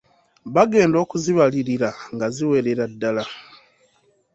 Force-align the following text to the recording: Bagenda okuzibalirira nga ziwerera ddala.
Bagenda 0.55 0.97
okuzibalirira 1.03 1.89
nga 2.13 2.27
ziwerera 2.35 2.83
ddala. 2.93 3.23